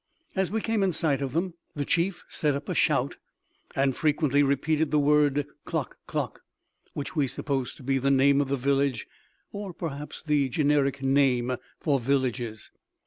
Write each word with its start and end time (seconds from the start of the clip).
As 0.35 0.49
we 0.49 0.61
came 0.61 0.81
in 0.81 0.93
sight 0.93 1.21
of 1.21 1.33
them, 1.33 1.53
the 1.75 1.85
chief 1.85 2.23
set 2.27 2.55
up 2.55 2.67
a 2.67 2.73
shout, 2.73 3.17
and 3.75 3.95
frequently 3.95 4.41
repeated 4.41 4.89
the 4.89 4.97
word 4.97 5.45
Klock 5.63 5.95
klock, 6.07 6.41
which 6.95 7.15
we 7.15 7.27
supposed 7.27 7.77
to 7.77 7.83
be 7.83 7.99
the 7.99 8.09
name 8.09 8.41
of 8.41 8.49
the 8.49 8.57
village, 8.57 9.05
or 9.51 9.73
perhaps 9.75 10.23
the 10.23 10.49
generic 10.49 11.03
name 11.03 11.55
for 11.79 11.99
villages. 11.99 12.71